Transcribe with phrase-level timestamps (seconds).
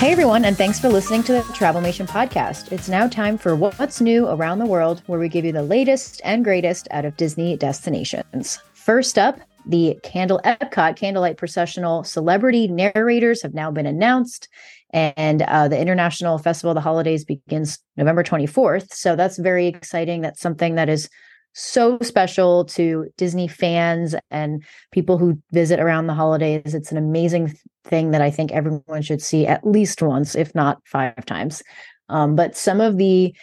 [0.00, 2.72] Hey everyone, and thanks for listening to the Travelmation podcast.
[2.72, 6.22] It's now time for What's New Around the World, where we give you the latest
[6.24, 8.58] and greatest out of Disney destinations.
[8.72, 14.48] First up, the Candle Epcot Candlelight Processional celebrity narrators have now been announced,
[14.88, 18.94] and uh, the International Festival of the Holidays begins November 24th.
[18.94, 20.22] So that's very exciting.
[20.22, 21.10] That's something that is
[21.52, 26.74] so special to Disney fans and people who visit around the holidays.
[26.74, 27.54] It's an amazing
[27.84, 31.62] thing that I think everyone should see at least once, if not five times.
[32.08, 33.34] Um, but some of the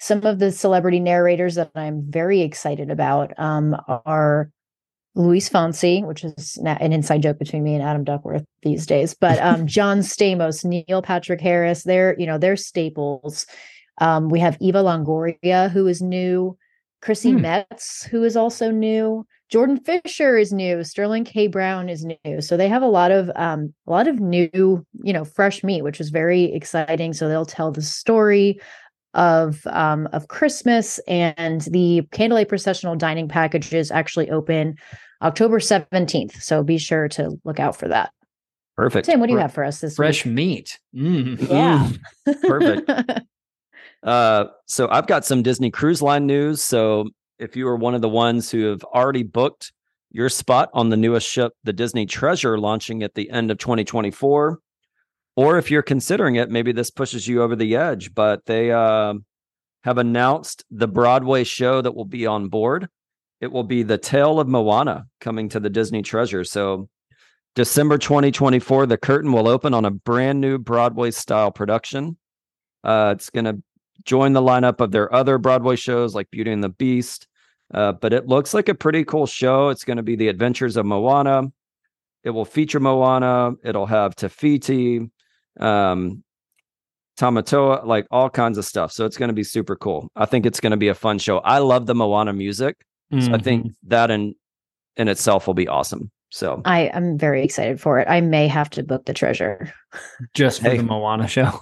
[0.00, 4.50] some of the celebrity narrators that I'm very excited about um, are
[5.14, 9.38] Luis Fonsi, which is an inside joke between me and Adam Duckworth these days, but
[9.40, 13.46] um, John Stamos, Neil Patrick Harris, they're you know they're staples.
[14.00, 16.56] Um, we have Eva Longoria, who is new.
[17.04, 17.42] Chrissy hmm.
[17.42, 19.26] Metz, who is also new.
[19.50, 20.82] Jordan Fisher is new.
[20.82, 21.48] Sterling K.
[21.48, 22.40] Brown is new.
[22.40, 24.48] So they have a lot of um, a lot of new,
[25.02, 27.12] you know, fresh meat, which is very exciting.
[27.12, 28.58] So they'll tell the story
[29.12, 34.76] of um, of Christmas and the candlelight processional dining packages actually open
[35.20, 36.42] October 17th.
[36.42, 38.12] So be sure to look out for that.
[38.76, 39.06] Perfect.
[39.06, 40.34] Tim, what do you have for us this Fresh week?
[40.34, 40.78] meat.
[40.96, 41.48] Mm.
[41.48, 41.90] Yeah.
[42.42, 43.20] Perfect.
[44.04, 46.62] Uh, so I've got some Disney Cruise Line news.
[46.62, 49.72] So if you are one of the ones who have already booked
[50.10, 54.60] your spot on the newest ship, the Disney Treasure, launching at the end of 2024,
[55.36, 58.14] or if you're considering it, maybe this pushes you over the edge.
[58.14, 59.14] But they uh,
[59.82, 62.88] have announced the Broadway show that will be on board.
[63.40, 66.44] It will be the Tale of Moana coming to the Disney Treasure.
[66.44, 66.88] So
[67.54, 72.16] December 2024, the curtain will open on a brand new Broadway style production.
[72.84, 73.62] Uh, it's going to
[74.04, 77.26] join the lineup of their other Broadway shows like Beauty and the Beast.
[77.72, 79.68] Uh, but it looks like a pretty cool show.
[79.68, 81.50] It's going to be the Adventures of Moana.
[82.22, 83.52] It will feature Moana.
[83.64, 85.10] It'll have Te Fiti,
[85.60, 86.22] um,
[87.18, 88.92] Tamatoa, like all kinds of stuff.
[88.92, 90.10] So it's going to be super cool.
[90.16, 91.38] I think it's going to be a fun show.
[91.38, 92.84] I love the Moana music.
[93.12, 93.26] Mm-hmm.
[93.26, 93.88] So I think mm-hmm.
[93.88, 94.34] that in
[94.96, 96.10] in itself will be awesome.
[96.30, 98.08] So I am very excited for it.
[98.08, 99.72] I may have to book the treasure
[100.34, 100.76] just for hey.
[100.78, 101.60] the Moana show.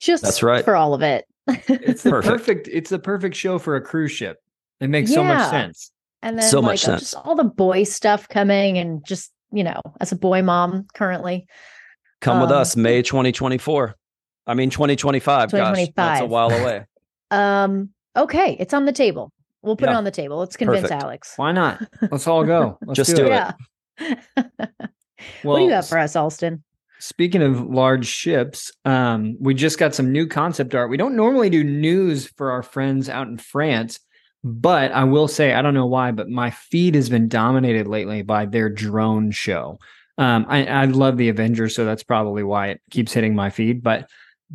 [0.00, 2.32] Just that's right for all of it it's the perfect.
[2.32, 2.68] perfect.
[2.68, 4.38] It's the perfect show for a cruise ship.
[4.80, 5.16] It makes yeah.
[5.16, 5.90] so much sense.
[6.22, 7.00] And then so like, much sense.
[7.00, 11.46] just all the boy stuff coming, and just you know, as a boy mom currently,
[12.20, 13.96] come um, with us May 2024.
[14.46, 15.50] I mean 2025.
[15.50, 15.94] 2025.
[15.94, 16.86] Gosh, that's a while away.
[17.30, 17.90] um.
[18.14, 19.32] Okay, it's on the table.
[19.62, 19.94] We'll put yeah.
[19.94, 20.38] it on the table.
[20.38, 21.02] Let's convince Perfect.
[21.02, 21.32] Alex.
[21.36, 21.82] Why not?
[22.10, 22.78] Let's all go.
[22.86, 23.54] Let's just do, do it.
[23.98, 24.18] it.
[24.36, 24.44] Yeah.
[24.64, 24.74] well,
[25.42, 26.64] what do you have for us, Alston?
[27.02, 30.88] Speaking of large ships, um, we just got some new concept art.
[30.88, 33.98] We don't normally do news for our friends out in France,
[34.44, 38.22] but I will say, I don't know why, but my feed has been dominated lately
[38.22, 39.80] by their drone show.
[40.16, 43.82] Um, I, I love the Avengers, so that's probably why it keeps hitting my feed.
[43.82, 44.08] But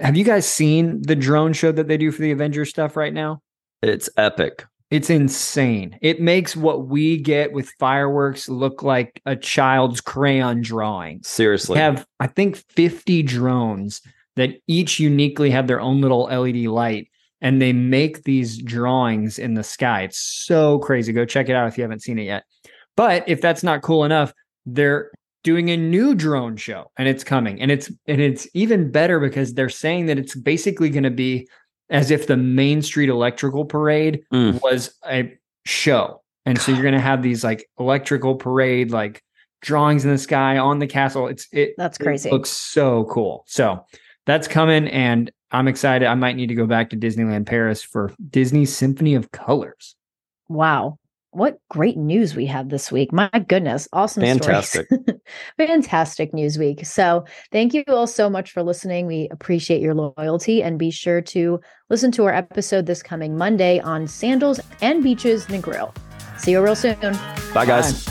[0.00, 3.12] have you guys seen the drone show that they do for the Avengers stuff right
[3.12, 3.42] now?
[3.82, 4.64] It's epic.
[4.90, 5.96] It's insane.
[6.02, 11.22] It makes what we get with fireworks look like a child's crayon drawing.
[11.22, 11.78] Seriously.
[11.78, 14.02] Have I think 50 drones
[14.36, 17.08] that each uniquely have their own little LED light
[17.40, 20.02] and they make these drawings in the sky.
[20.02, 21.12] It's so crazy.
[21.12, 22.44] Go check it out if you haven't seen it yet.
[22.96, 24.32] But if that's not cool enough,
[24.66, 25.10] they're
[25.42, 27.60] doing a new drone show and it's coming.
[27.60, 31.48] And it's and it's even better because they're saying that it's basically going to be
[31.90, 34.60] as if the Main Street Electrical Parade mm.
[34.62, 35.36] was a
[35.66, 36.22] show.
[36.46, 39.22] And so you're going to have these like electrical parade, like
[39.60, 41.26] drawings in the sky on the castle.
[41.28, 41.74] It's it.
[41.76, 42.28] That's crazy.
[42.28, 43.44] It looks so cool.
[43.46, 43.84] So
[44.26, 46.06] that's coming, and I'm excited.
[46.06, 49.96] I might need to go back to Disneyland Paris for Disney Symphony of Colors.
[50.48, 50.98] Wow,
[51.32, 53.12] what great news we had this week.
[53.12, 54.88] My goodness, awesome Fantastic.
[55.56, 56.84] Fantastic news week.
[56.84, 59.06] So, thank you all so much for listening.
[59.06, 63.80] We appreciate your loyalty and be sure to listen to our episode this coming Monday
[63.80, 65.94] on Sandals and Beaches and Grill.
[66.38, 66.98] See you real soon.
[67.52, 68.04] Bye, guys.
[68.04, 68.09] Bye.